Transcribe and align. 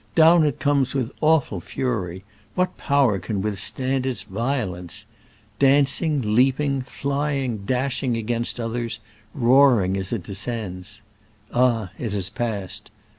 Down 0.15 0.43
it 0.43 0.59
comes 0.59 0.95
with 0.95 1.11
awful 1.21 1.61
fury: 1.61 2.23
what 2.55 2.75
power 2.75 3.19
can 3.19 3.39
with 3.43 3.59
stand 3.59 4.07
its 4.07 4.23
violence? 4.23 5.05
Dancing 5.59 6.23
leaping, 6.33 6.81
flying, 6.81 7.65
dashing 7.65 8.17
against 8.17 8.59
others, 8.59 8.99
roaring 9.35 9.95
as 9.97 10.11
it 10.11 10.23
descends. 10.23 11.03
Ah, 11.53 11.91
it 11.99 12.13
has 12.13 12.31
passed 12.31 12.89